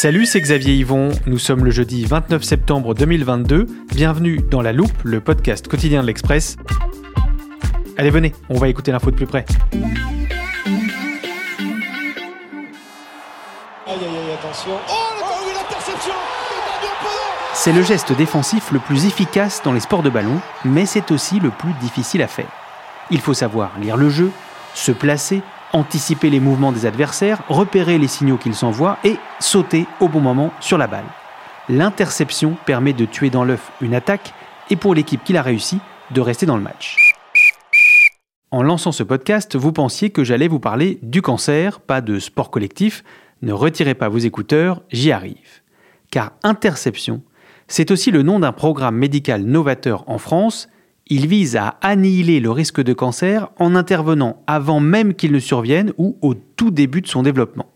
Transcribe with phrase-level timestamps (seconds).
[0.00, 1.10] Salut, c'est Xavier Yvon.
[1.26, 3.66] Nous sommes le jeudi 29 septembre 2022.
[3.88, 6.54] Bienvenue dans La Loupe, le podcast quotidien de l'Express.
[7.96, 9.44] Allez, venez, on va écouter l'info de plus près.
[17.54, 21.40] C'est le geste défensif le plus efficace dans les sports de ballon, mais c'est aussi
[21.40, 22.52] le plus difficile à faire.
[23.10, 24.30] Il faut savoir lire le jeu,
[24.74, 30.08] se placer, anticiper les mouvements des adversaires, repérer les signaux qu'ils s'envoient et sauter au
[30.08, 31.04] bon moment sur la balle.
[31.68, 34.32] L'interception permet de tuer dans l'œuf une attaque
[34.70, 35.78] et pour l'équipe qui l'a réussi,
[36.10, 36.96] de rester dans le match.
[38.50, 42.50] En lançant ce podcast, vous pensiez que j'allais vous parler du cancer, pas de sport
[42.50, 43.04] collectif.
[43.42, 45.62] Ne retirez pas vos écouteurs, j'y arrive.
[46.10, 47.22] Car Interception,
[47.66, 50.70] c'est aussi le nom d'un programme médical novateur en France.
[51.10, 55.92] Il vise à annihiler le risque de cancer en intervenant avant même qu'il ne survienne
[55.96, 57.66] ou au tout début de son développement.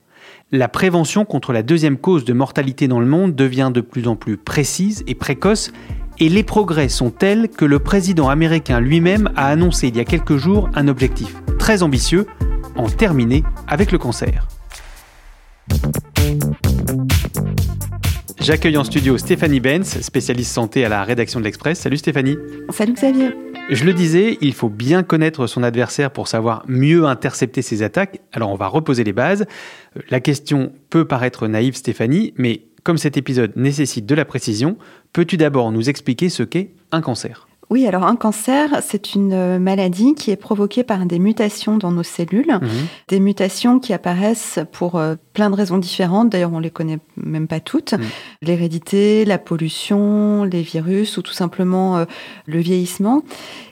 [0.51, 4.17] La prévention contre la deuxième cause de mortalité dans le monde devient de plus en
[4.17, 5.73] plus précise et précoce
[6.19, 10.05] et les progrès sont tels que le président américain lui-même a annoncé il y a
[10.05, 12.27] quelques jours un objectif très ambitieux,
[12.77, 14.47] en terminer avec le cancer.
[18.43, 21.79] J'accueille en studio Stéphanie Benz, spécialiste santé à la rédaction de l'Express.
[21.79, 22.37] Salut Stéphanie.
[22.71, 23.31] Salut Xavier.
[23.71, 28.21] Je le disais, il faut bien connaître son adversaire pour savoir mieux intercepter ses attaques.
[28.33, 29.47] Alors on va reposer les bases.
[30.11, 34.77] La question peut paraître naïve Stéphanie, mais comme cet épisode nécessite de la précision,
[35.13, 37.47] peux-tu d'abord nous expliquer ce qu'est un cancer?
[37.73, 41.91] Oui, alors un cancer, c'est une euh, maladie qui est provoquée par des mutations dans
[41.91, 42.69] nos cellules, mmh.
[43.09, 46.29] des mutations qui apparaissent pour euh, plein de raisons différentes.
[46.29, 47.95] D'ailleurs, on les connaît même pas toutes.
[47.95, 48.03] Mmh.
[48.43, 52.05] L'hérédité, la pollution, les virus ou tout simplement euh,
[52.45, 53.23] le vieillissement.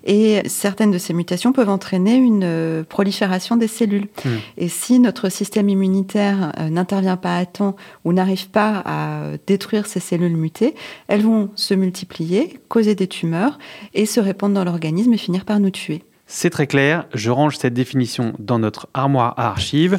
[0.04, 4.08] Et certaines de ces mutations peuvent entraîner une prolifération des cellules.
[4.24, 4.28] Mmh.
[4.56, 10.00] Et si notre système immunitaire n'intervient pas à temps ou n'arrive pas à détruire ces
[10.00, 10.74] cellules mutées,
[11.08, 13.58] elles vont se multiplier, causer des tumeurs
[13.94, 16.02] et se répandre dans l'organisme et finir par nous tuer.
[16.26, 19.98] C'est très clair, je range cette définition dans notre armoire à archives.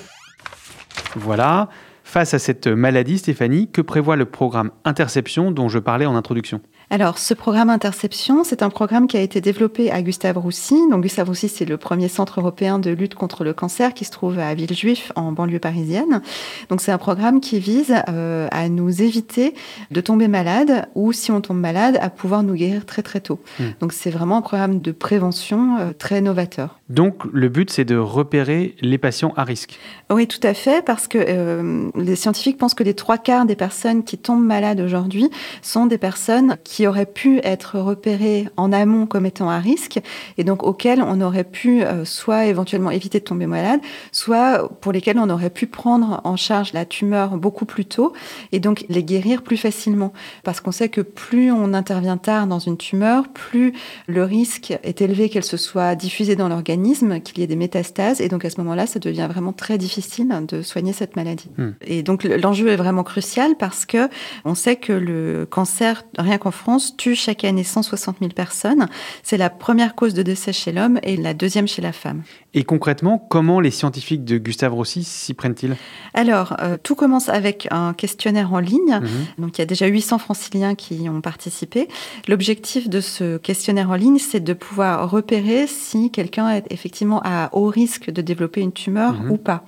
[1.16, 1.70] Voilà.
[2.04, 6.62] Face à cette maladie, Stéphanie, que prévoit le programme Interception dont je parlais en introduction?
[6.92, 10.76] Alors, ce programme Interception, c'est un programme qui a été développé à Gustave Roussy.
[10.90, 14.12] Donc, Gustave Roussy, c'est le premier centre européen de lutte contre le cancer qui se
[14.12, 16.22] trouve à Villejuif, en banlieue parisienne.
[16.68, 19.54] Donc, c'est un programme qui vise euh, à nous éviter
[19.90, 23.40] de tomber malade ou, si on tombe malade, à pouvoir nous guérir très très tôt.
[23.58, 23.70] Hmm.
[23.80, 26.82] Donc, c'est vraiment un programme de prévention euh, très novateur.
[26.90, 29.80] Donc, le but, c'est de repérer les patients à risque.
[30.12, 33.56] Oui, tout à fait, parce que euh, les scientifiques pensent que les trois quarts des
[33.56, 35.30] personnes qui tombent malades aujourd'hui
[35.62, 40.00] sont des personnes qui qui auraient pu être repérés en amont comme étant à risque
[40.40, 43.80] et donc auxquels on aurait pu euh, soit éventuellement éviter de tomber malade,
[44.12, 48.14] soit pour lesquels on aurait pu prendre en charge la tumeur beaucoup plus tôt
[48.52, 50.12] et donc les guérir plus facilement.
[50.44, 53.74] Parce qu'on sait que plus on intervient tard dans une tumeur, plus
[54.08, 58.22] le risque est élevé qu'elle se soit diffusée dans l'organisme, qu'il y ait des métastases
[58.22, 61.52] et donc à ce moment-là, ça devient vraiment très difficile de soigner cette maladie.
[61.60, 61.74] Hmm.
[61.82, 64.10] Et donc l'enjeu est vraiment crucial parce que
[64.46, 68.88] on sait que le cancer, rien qu'en France, tue chaque année 160 000 personnes.
[69.24, 72.24] C'est la première cause de décès chez l'homme et la deuxième chez la femme.
[72.54, 75.76] Et concrètement, comment les scientifiques de Gustave Roussy s'y prennent-ils?
[76.14, 79.00] Alors, euh, tout commence avec un questionnaire en ligne.
[79.02, 79.10] Mhm.
[79.38, 81.88] Donc, il y a déjà 800 franciliens qui y ont participé.
[82.28, 87.50] L'objectif de ce questionnaire en ligne, c'est de pouvoir repérer si quelqu'un est effectivement à
[87.54, 89.32] haut risque de développer une tumeur mhm.
[89.32, 89.64] ou pas.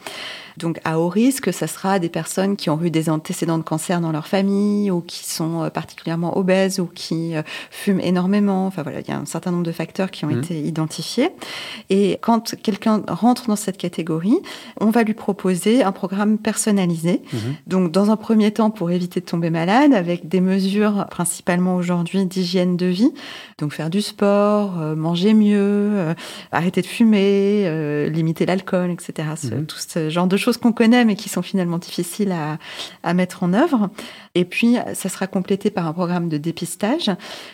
[0.58, 4.02] Donc à haut risque, ça sera des personnes qui ont eu des antécédents de cancer
[4.02, 7.42] dans leur famille ou qui sont euh, particulièrement obèses ou qui euh,
[7.72, 8.68] fument énormément.
[8.68, 10.40] Enfin voilà, il y a un certain nombre de facteurs qui ont mmh.
[10.40, 11.30] été identifiés.
[11.90, 14.38] Et quand quelqu'un rentre dans cette catégorie,
[14.80, 17.22] on va lui proposer un programme personnalisé.
[17.32, 17.38] Mmh.
[17.68, 22.26] Donc dans un premier temps pour éviter de tomber malade avec des mesures principalement aujourd'hui
[22.26, 23.12] d'hygiène de vie.
[23.58, 26.14] Donc faire du sport, euh, manger mieux,
[26.52, 29.30] arrêter de fumer, limiter l'alcool, etc.
[29.44, 29.66] Mmh.
[29.66, 32.58] Tout ce genre de choses qu'on connaît mais qui sont finalement difficiles à,
[33.04, 33.90] à mettre en œuvre.
[34.36, 37.12] Et puis, ça sera complété par un programme de dépistage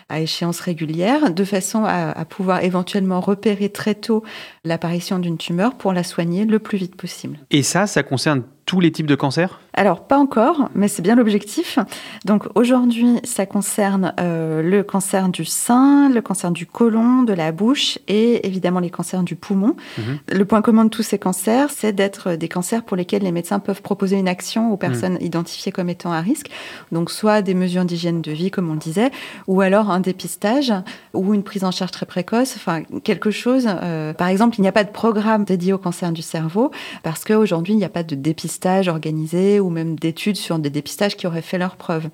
[0.08, 4.24] à échéance régulière, de façon à, à pouvoir éventuellement repérer très tôt
[4.64, 7.38] l'apparition d'une tumeur pour la soigner le plus vite possible.
[7.52, 9.60] Et ça, ça concerne tous les types de cancers?
[9.74, 11.80] Alors, pas encore, mais c'est bien l'objectif.
[12.26, 17.52] Donc aujourd'hui, ça concerne euh, le cancer du sein, le cancer du côlon, de la
[17.52, 19.76] bouche et évidemment les cancers du poumon.
[19.98, 20.20] Mhm.
[20.32, 23.60] Le point commun de tous ces cancers, c'est d'être des cancers pour lesquels les médecins
[23.60, 25.22] peuvent proposer une action aux personnes mhm.
[25.22, 26.50] identifiées comme étant à risque.
[26.92, 29.12] Donc soit des mesures d'hygiène de vie, comme on le disait,
[29.48, 30.74] ou alors un dépistage
[31.14, 33.68] ou une prise en charge très précoce, enfin quelque chose.
[33.68, 36.72] Euh, par exemple, il n'y a pas de programme dédié au cancer du cerveau
[37.04, 41.18] parce qu'aujourd'hui, il n'y a pas de dépistage organisés ou même d'études sur des dépistages
[41.18, 42.10] qui auraient fait leurs preuves.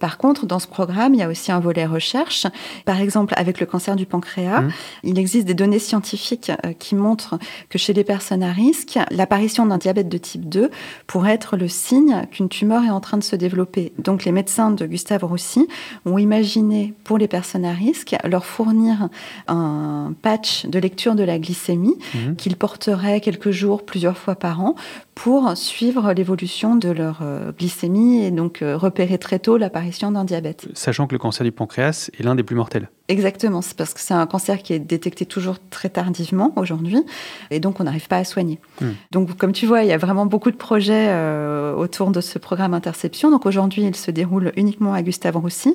[0.00, 2.46] Par contre, dans ce programme, il y a aussi un volet recherche.
[2.84, 4.72] Par exemple, avec le cancer du pancréas, mmh.
[5.04, 7.38] il existe des données scientifiques euh, qui montrent
[7.68, 10.70] que chez les personnes à risque, l'apparition d'un diabète de type 2
[11.06, 13.92] pourrait être le signe qu'une tumeur est en train de se développer.
[13.98, 15.66] Donc les médecins de Gustave Roussy
[16.04, 19.08] ont imaginé pour les personnes à risque leur fournir
[19.46, 22.34] un patch de lecture de la glycémie mmh.
[22.36, 24.74] qu'ils porteraient quelques jours, plusieurs fois par an
[25.14, 30.24] pour suivre l'évolution de leur euh, glycémie et donc euh, repérer très tôt l'apparition d'un
[30.24, 30.68] diabète.
[30.74, 32.88] Sachant que le cancer du pancréas est l'un des plus mortels.
[33.10, 37.02] Exactement, c'est parce que c'est un cancer qui est détecté toujours très tardivement aujourd'hui,
[37.50, 38.58] et donc on n'arrive pas à soigner.
[38.82, 38.90] Hmm.
[39.12, 42.38] Donc comme tu vois, il y a vraiment beaucoup de projets euh, autour de ce
[42.38, 43.30] programme Interception.
[43.30, 45.74] Donc aujourd'hui, il se déroule uniquement à Gustave Roussy,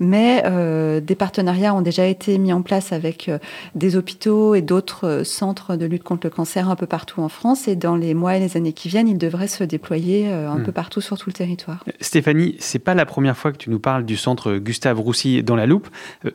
[0.00, 3.38] mais euh, des partenariats ont déjà été mis en place avec euh,
[3.76, 7.68] des hôpitaux et d'autres centres de lutte contre le cancer un peu partout en France,
[7.68, 10.64] et dans les mois et les années qui viennent, il devrait se déployer un hmm.
[10.64, 11.84] peu partout sur tout le territoire.
[12.00, 15.56] Stéphanie, c'est pas la première fois que tu nous parles du centre Gustave Roussy dans
[15.56, 15.88] la loupe.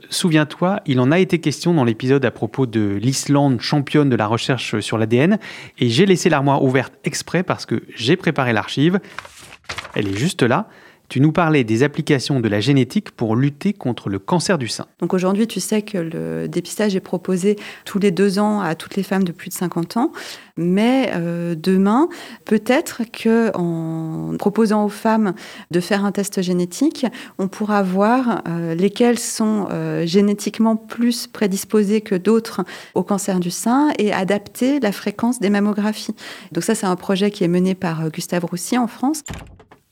[0.10, 4.16] souviens toi il en a été question dans l'épisode à propos de l'Islande championne de
[4.16, 5.38] la recherche sur l'ADN,
[5.80, 9.00] et j'ai laissé l'armoire ouverte exprès parce que j'ai préparé l'archive.
[9.96, 10.70] Elle est juste là.
[11.10, 14.88] Tu nous parlais des applications de la génétique pour lutter contre le cancer du sein.
[15.00, 17.56] Donc aujourd'hui, tu sais que le dépistage est proposé
[17.86, 20.12] tous les deux ans à toutes les femmes de plus de 50 ans.
[20.58, 22.10] Mais euh, demain,
[22.44, 25.34] peut-être que en proposant aux femmes
[25.72, 27.06] de faire un test génétique,
[27.38, 32.66] on pourra voir euh, lesquelles sont euh, génétiquement plus prédisposées que d'autres
[32.96, 36.16] au cancer du sein et adapter la fréquence des mammographies.
[36.52, 39.24] Donc ça, c'est un projet qui est mené par Gustave Roussy en France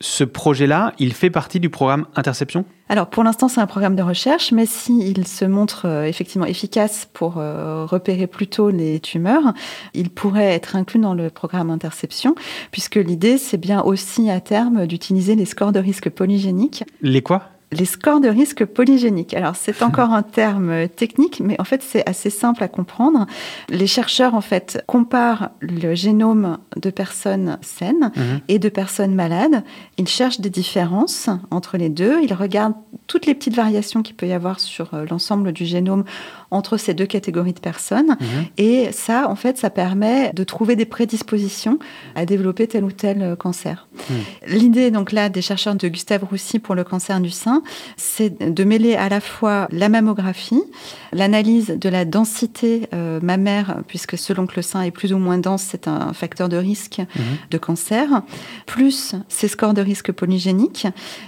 [0.01, 2.65] ce projet-là, il fait partie du programme Interception?
[2.89, 7.07] Alors pour l'instant, c'est un programme de recherche, mais s'il se montre euh, effectivement efficace
[7.13, 9.53] pour euh, repérer plus tôt les tumeurs,
[9.93, 12.35] il pourrait être inclus dans le programme Interception,
[12.71, 16.83] puisque l'idée, c'est bien aussi à terme d'utiliser les scores de risque polygéniques.
[17.01, 17.54] Les quoi?
[17.71, 19.33] Les scores de risque polygéniques.
[19.33, 23.25] Alors c'est encore un terme technique, mais en fait c'est assez simple à comprendre.
[23.69, 28.41] Les chercheurs en fait comparent le génome de personnes saines mhm.
[28.47, 29.63] et de personnes malades.
[29.97, 32.21] Ils cherchent des différences entre les deux.
[32.23, 32.75] Ils regardent
[33.07, 36.03] toutes les petites variations qu'il peut y avoir sur euh, l'ensemble du génome
[36.51, 38.17] entre ces deux catégories de personnes.
[38.19, 38.45] Mhm.
[38.57, 41.79] Et ça, en fait, ça permet de trouver des prédispositions
[42.15, 43.87] à développer tel ou tel euh, cancer.
[43.93, 44.15] Mhm.
[44.47, 47.61] L'idée, donc là, des chercheurs de Gustave Roussy pour le cancer du sein,
[47.97, 50.63] c'est de mêler à la fois la mammographie,
[51.11, 55.37] l'analyse de la densité euh, mammaire, puisque selon que le sein est plus ou moins
[55.37, 57.23] dense, c'est un facteur de risque mhm.
[57.51, 58.21] de cancer,
[58.65, 60.87] plus ces scores de risque polygéniques.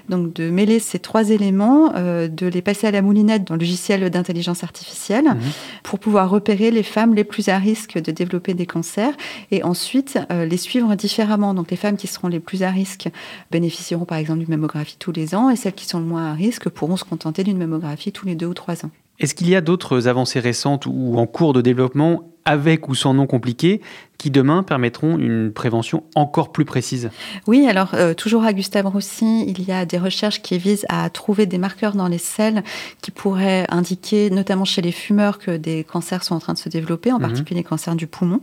[0.10, 3.60] Donc de mêler ces trois éléments, euh, de les passer à la moulinette dans le
[3.60, 5.40] logiciel d'intelligence artificielle mhm.
[5.84, 9.14] pour pouvoir repérer les femmes les plus à risque de développer des cancers
[9.52, 11.54] et ensuite euh, les suivre différemment.
[11.54, 13.09] Donc les femmes qui seront les plus à risque
[13.52, 16.33] bénéficieront par exemple d'une mammographie tous les ans et celles qui sont le moins à
[16.33, 18.92] risque pourront se contenter d'une mammographie tous les deux ou trois ans.
[19.19, 23.13] Est-ce qu'il y a d'autres avancées récentes ou en cours de développement avec ou sans
[23.13, 23.81] nom compliqué,
[24.18, 27.09] qui demain permettront une prévention encore plus précise.
[27.45, 31.09] Oui, alors euh, toujours à Gustave Roussy, il y a des recherches qui visent à
[31.09, 32.63] trouver des marqueurs dans les selles
[33.01, 36.69] qui pourraient indiquer, notamment chez les fumeurs, que des cancers sont en train de se
[36.69, 37.21] développer, en mhm.
[37.21, 38.42] particulier les cancers du poumon.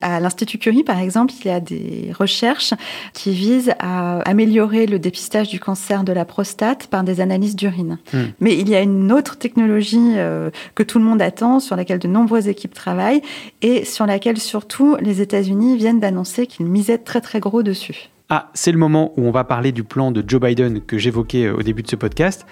[0.00, 2.74] À l'Institut Curie, par exemple, il y a des recherches
[3.12, 7.98] qui visent à améliorer le dépistage du cancer de la prostate par des analyses d'urine.
[8.12, 8.32] Mhm.
[8.40, 11.98] Mais il y a une autre technologie euh, que tout le monde attend, sur laquelle
[11.98, 13.22] de nombreuses équipes travaillent,
[13.62, 18.10] et sur laquelle surtout les États-Unis viennent d'annoncer qu'ils misaient très très gros dessus.
[18.28, 21.46] Ah, c'est le moment où on va parler du plan de Joe Biden que j'évoquais
[21.46, 22.44] euh, au début de ce podcast.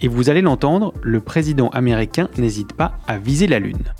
[0.00, 3.92] Et vous allez l'entendre, le président américain n'hésite pas à viser la Lune.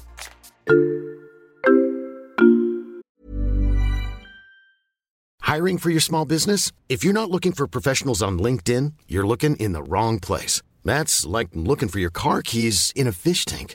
[5.43, 6.73] Hiring for your small business?
[6.89, 10.63] If you're not looking for professionals on LinkedIn, you're looking in the wrong place.
[10.85, 13.75] That's like looking for your car keys in a fish tank.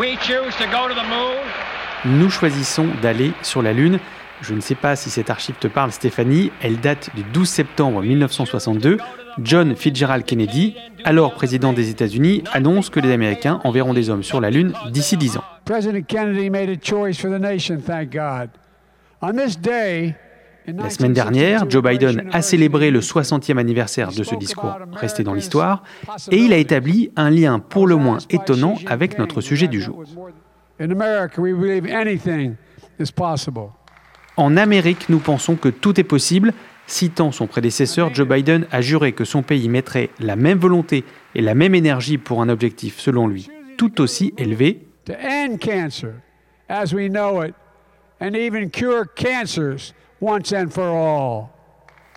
[0.00, 1.36] We choose to go to the moon.
[2.06, 3.98] Nous choisissons d'aller sur la Lune.
[4.40, 6.50] Je ne sais pas si cette archive te parle, Stéphanie.
[6.62, 8.96] Elle date du 12 septembre 1962.
[9.42, 14.40] John Fitzgerald Kennedy, alors président des États-Unis, annonce que les Américains enverront des hommes sur
[14.40, 15.44] la Lune d'ici 10 ans.
[20.66, 25.34] La semaine dernière, Joe Biden a célébré le 60e anniversaire de ce discours resté dans
[25.34, 25.82] l'histoire
[26.30, 30.04] et il a établi un lien pour le moins étonnant avec notre sujet du jour.
[34.36, 36.52] En Amérique, nous pensons que tout est possible.
[36.86, 41.04] Citant son prédécesseur, Joe Biden a juré que son pays mettrait la même volonté
[41.34, 44.86] et la même énergie pour un objectif, selon lui, tout aussi élevé.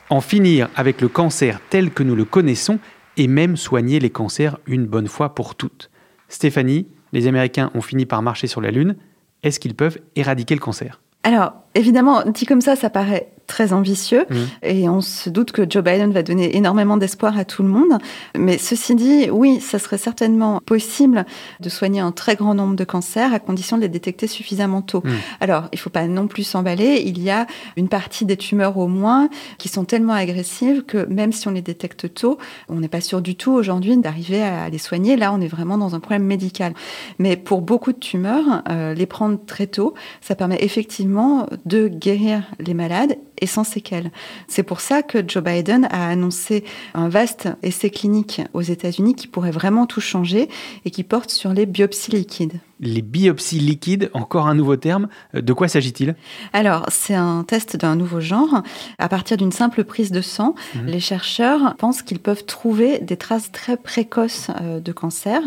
[0.10, 2.78] En finir avec le cancer tel que nous le connaissons
[3.18, 5.90] et même soigner les cancers une bonne fois pour toutes.
[6.28, 8.96] Stéphanie, les Américains ont fini par marcher sur la Lune.
[9.42, 11.02] Est-ce qu'ils peuvent éradiquer le cancer?
[11.24, 14.36] Alors, évidemment, dit comme ça, ça paraît très ambitieux mmh.
[14.64, 18.00] et on se doute que Joe Biden va donner énormément d'espoir à tout le monde.
[18.38, 21.26] Mais ceci dit, oui, ça serait certainement possible
[21.60, 25.02] de soigner un très grand nombre de cancers à condition de les détecter suffisamment tôt.
[25.04, 25.12] Mmh.
[25.42, 27.04] Alors, il ne faut pas non plus s'emballer.
[27.06, 27.48] Il y a
[27.78, 31.62] une partie des tumeurs au moins qui sont tellement agressives que même si on les
[31.62, 32.38] détecte tôt,
[32.70, 35.16] on n'est pas sûr du tout aujourd'hui d'arriver à les soigner.
[35.16, 36.74] Là, on est vraiment dans un problème médical.
[37.20, 42.44] Mais pour beaucoup de tumeurs, euh, les prendre très tôt, ça permet effectivement de guérir
[42.60, 44.12] les malades et sans séquelles.
[44.48, 46.64] C'est pour ça que Joe Biden a annoncé
[46.94, 50.50] un vaste essai clinique aux États-Unis qui pourrait vraiment tout changer
[50.86, 55.08] et qui porte sur les biopsies liquides les biopsies liquides, encore un nouveau terme.
[55.34, 56.16] De quoi s'agit-il?
[56.52, 58.64] Alors, c'est un test d'un nouveau genre.
[58.98, 60.86] À partir d'une simple prise de sang, mhm.
[60.88, 65.42] les chercheurs pensent qu'ils peuvent trouver des traces très précoces euh, de cancer.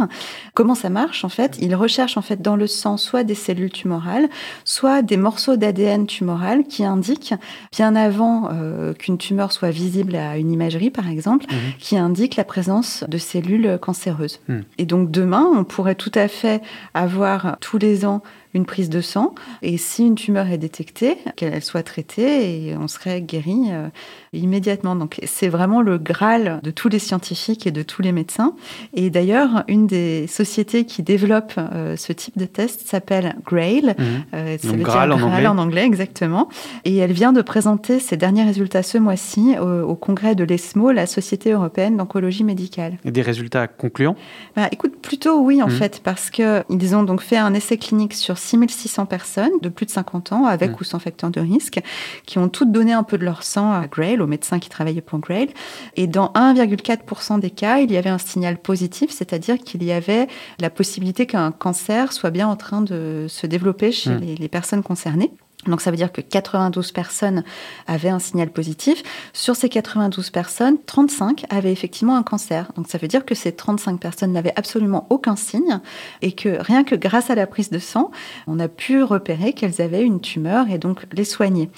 [0.55, 1.59] Comment ça marche en fait?
[1.61, 4.29] Ils recherchent en fait dans le sang soit des cellules tumorales,
[4.65, 7.35] soit des morceaux d'ADN tumoral qui indiquent,
[7.73, 11.59] bien avant euh, qu'une tumeur soit visible à une imagerie par exemple, mhm.
[11.79, 14.41] qui indiquent la présence de cellules cancéreuses.
[14.49, 14.65] Mhm.
[14.79, 16.63] Et donc demain, on pourrait tout à fait
[16.95, 17.18] avoir
[17.61, 18.23] tous les ans
[18.55, 19.35] une prise de sang.
[19.63, 23.89] Et si une tumeur est détectée, qu'elle soit traitée et on serait guéri euh,
[24.33, 24.97] immédiatement.
[24.97, 28.55] Donc c'est vraiment le Graal de tous les scientifiques et de tous les médecins.
[28.95, 33.95] Et d'ailleurs, une des sociétés qui développe euh, ce type de test s'appelle Grail.
[33.99, 34.03] Mmh.
[34.35, 35.47] Euh, Donc, Graal, en, anglais.
[35.47, 35.85] en anglais.
[35.85, 36.49] exactement.
[36.85, 41.07] Et elle vient de présenter ses derniers résultats ce mois-ci au, congrès de l'ESMO, la
[41.07, 42.99] Société européenne d'oncologie médicale.
[43.05, 44.17] Et des résultats concluants?
[44.57, 45.71] Bah, Écoute, plutôt oui en mmh.
[45.71, 49.91] fait, parce qu'ils ont donc fait un essai clinique sur 6600 personnes de plus de
[49.91, 50.77] 50 ans, avec mmh.
[50.81, 51.81] ou sans facteur de risque,
[52.27, 55.01] qui ont toutes donné un peu de leur sang à Grail, au médecin qui travaillait
[55.01, 55.49] pour Grail.
[55.97, 60.29] Et dans 1,4% des cas, il y avait un signal positif, c'est-à-dire qu'il y avait
[60.61, 64.37] la possibilité qu'un cancer soit bien en train de se développer chez mmh.
[64.39, 65.31] les personnes concernées.
[65.69, 67.45] Donc ça veut dire que 92 personnes
[67.87, 69.03] avaient un signal positif.
[69.33, 72.71] Sur ces 92 personnes, 35 avaient effectivement un cancer.
[72.77, 75.81] Donc ça veut dire que ces 35 personnes n'avaient absolument aucun signe
[76.23, 78.11] et que rien que grâce à la prise de sang,
[78.47, 81.71] on a pu repérer qu'elles avaient une tumeur et donc les soigner.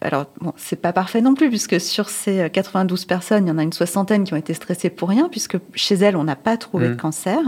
[0.00, 3.58] Alors bon, c'est pas parfait non plus puisque sur ces 92 personnes, il y en
[3.58, 6.56] a une soixantaine qui ont été stressées pour rien puisque chez elles, on n'a pas
[6.56, 6.98] trouvé de mmh.
[6.98, 7.38] cancer.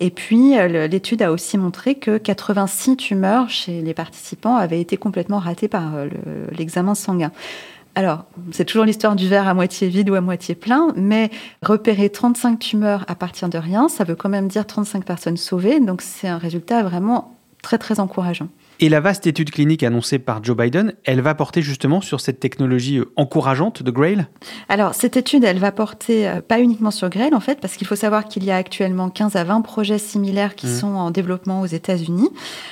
[0.00, 4.96] Et puis euh, l'étude a aussi montré que 86 tumeurs chez les participants avaient été
[4.96, 6.08] complètement raté par euh,
[6.56, 7.32] l'examen sanguin.
[7.94, 11.30] Alors, c'est toujours l'histoire du verre à moitié vide ou à moitié plein, mais
[11.62, 15.78] repérer 35 tumeurs à partir de rien, ça veut quand même dire 35 personnes sauvées,
[15.78, 18.48] donc c'est un résultat vraiment très très encourageant.
[18.80, 22.40] Et la vaste étude clinique annoncée par Joe Biden, elle va porter justement sur cette
[22.40, 24.26] technologie euh, encourageante de Grail?
[24.68, 27.86] Alors, cette étude, elle va porter euh, pas uniquement sur Grail, en fait, parce qu'il
[27.86, 30.76] faut savoir qu'il y a actuellement 15 à 20 projets similaires qui mmh.
[30.80, 32.28] sont en développement aux États-Unis.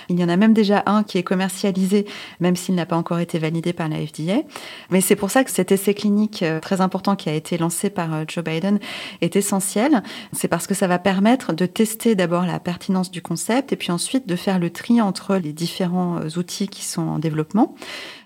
[0.09, 2.07] Il y en a même déjà un qui est commercialisé,
[2.41, 4.43] même s'il n'a pas encore été validé par la FDA.
[4.91, 7.89] Mais c'est pour ça que cet essai clinique euh, très important qui a été lancé
[7.89, 8.81] par Joe Biden
[9.21, 10.03] est essentiel.
[10.33, 13.93] C'est parce que ça va permettre de tester d'abord la pertinence du concept et puis
[13.93, 17.75] ensuite de faire le tri entre les différents différents outils qui sont en développement.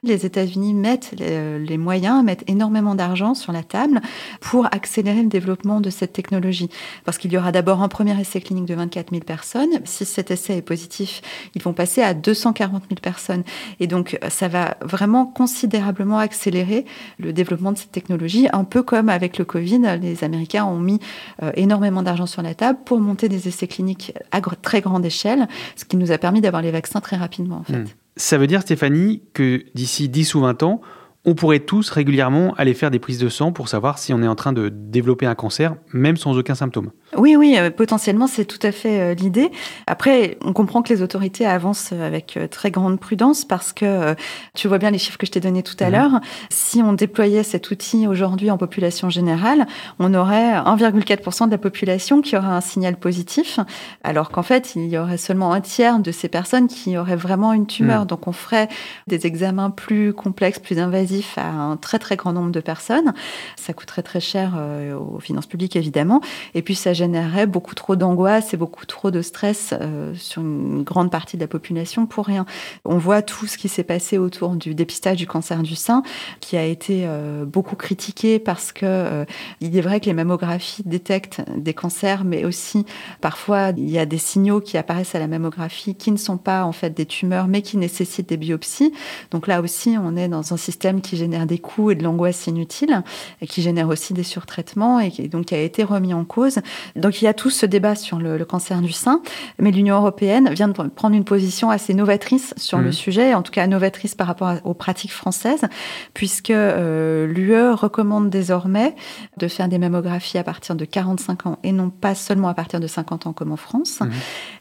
[0.03, 4.03] Les États-Unis mettent les, moyens, mettent énormément d'argent sur la table
[4.41, 6.69] pour accélérer le développement de cette technologie.
[7.05, 9.81] Parce qu'il y aura d'abord un premier essai clinique de 24 000 personnes.
[9.85, 11.23] Si cet essai est positif,
[11.55, 13.45] ils vont passer à 240 000 personnes.
[13.81, 16.85] Et donc, ça va vraiment considérablement accélérer
[17.19, 21.01] le développement de cette technologie, un peu comme avec le Covid, les Américains ont mis
[21.43, 25.49] euh, énormément d'argent sur la table pour monter des essais cliniques à très grande échelle,
[25.77, 27.85] ce qui nous a permis d'avoir les vaccins très rapidement, Hmm.
[28.17, 30.81] Ça veut dire, Stéphanie, que d'ici 10 ou 20 ans,
[31.25, 34.29] on pourrait tous régulièrement aller faire des prises de sang pour savoir si on est
[34.29, 36.91] en train de développer un cancer, même sans aucun symptôme.
[37.17, 39.51] Oui, oui, euh, potentiellement, c'est tout à fait euh, l'idée.
[39.87, 44.15] Après, on comprend que les autorités avancent avec euh, très grande prudence parce que
[44.55, 45.93] tu vois bien les chiffres que je t'ai donnés tout à mhm.
[45.93, 46.21] l'heure.
[46.51, 49.67] Si on déployait cet outil aujourd'hui en population générale,
[49.99, 53.61] on aurait 1,4% de la population qui aurait un signal positif,
[54.03, 57.53] alors qu'en fait, il y aurait seulement un tiers de ces personnes qui auraient vraiment
[57.53, 58.03] une tumeur.
[58.03, 58.07] Mhm.
[58.07, 58.69] Donc, on ferait
[59.07, 63.13] des examens plus complexes, plus invasifs à un très très grand nombre de personnes.
[63.57, 64.59] Ça coûterait très cher
[64.99, 66.21] aux finances publiques, évidemment.
[66.55, 70.83] Et puis, ça générerait beaucoup trop d'angoisse et beaucoup trop de stress euh, sur une
[70.83, 72.47] grande partie de la population pour rien.
[72.85, 76.03] On voit tout ce qui s'est passé autour du dépistage du cancer du sein,
[76.41, 79.25] qui a été euh, beaucoup critiqué parce que euh,
[79.61, 82.87] il est vrai que les mammographies détectent des cancers, mais aussi
[83.21, 86.65] parfois il y a des signaux qui apparaissent à la mammographie qui ne sont pas
[86.65, 88.93] en fait des tumeurs, mais qui nécessitent des biopsies.
[89.31, 92.47] Donc là aussi, on est dans un système qui génère des coûts et de l'angoisse
[92.47, 93.03] inutile,
[93.41, 96.59] et qui génère aussi des surtraitements et qui donc a été remis en cause.
[96.97, 99.23] Donc il y a tout ce débat sur le, cancer du sein,
[99.59, 102.93] mais l'Union européenne vient de prendre une position assez novatrice sur le mmh.
[102.93, 105.65] sujet, en tout cas novatrice par rapport aux pratiques françaises,
[106.13, 108.95] puisque euh, l'UE recommande désormais
[109.39, 112.81] de faire des mammographies à partir de 45 ans et non pas seulement à partir
[112.81, 114.01] de 50 ans comme en France.
[114.01, 114.11] Mmh.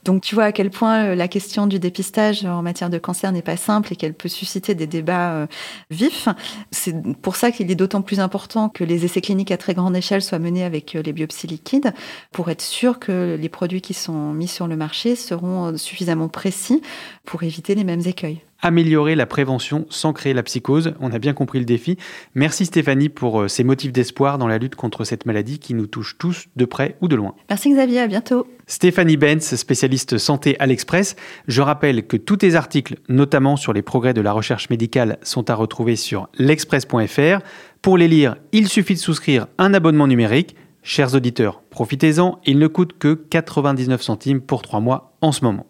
[0.06, 3.32] Donc tu vois à quel point euh, la question du dépistage en matière de cancer
[3.32, 5.48] n'est pas simple et qu'elle peut susciter des débats euh,
[5.92, 6.30] vifs.
[6.72, 9.96] C'est pour ça qu'il est d'autant plus important que les essais cliniques à très grande
[9.96, 11.94] échelle soient menés avec les biopsies liquides
[12.32, 16.82] pour être sûr que les produits qui sont mis sur le marché seront suffisamment précis
[17.26, 20.94] pour éviter les mêmes écueils améliorer la prévention sans créer la psychose.
[21.00, 21.98] On a bien compris le défi.
[22.34, 25.86] Merci Stéphanie pour euh, ces motifs d'espoir dans la lutte contre cette maladie qui nous
[25.86, 27.36] touche tous de près ou de loin.
[27.50, 28.48] Merci Xavier, à bientôt.
[28.66, 31.18] Stéphanie Benz, spécialiste santé à l'Express.
[31.48, 35.50] Je rappelle que tous tes articles, notamment sur les progrès de la recherche médicale, sont
[35.50, 37.44] à retrouver sur l'express.fr.
[37.82, 40.56] Pour les lire, il suffit de souscrire un abonnement numérique.
[40.86, 45.66] Chers auditeurs, profitez-en, il ne coûte que 99 centimes pour 3 mois en ce moment.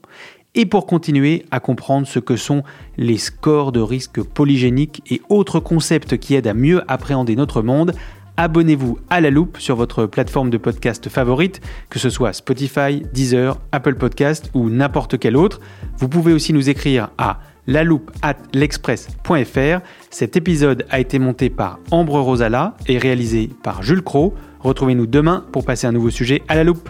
[0.55, 2.63] Et pour continuer à comprendre ce que sont
[2.97, 7.93] les scores de risque polygéniques et autres concepts qui aident à mieux appréhender notre monde,
[8.37, 13.59] abonnez-vous à La Loupe sur votre plateforme de podcast favorite, que ce soit Spotify, Deezer,
[13.71, 15.59] Apple Podcast ou n'importe quel autre.
[15.97, 19.79] Vous pouvez aussi nous écrire à l'express.fr.
[20.09, 24.33] Cet épisode a été monté par Ambre Rosala et réalisé par Jules Cro.
[24.63, 26.89] Retrouvez-nous demain pour passer un nouveau sujet à la loupe.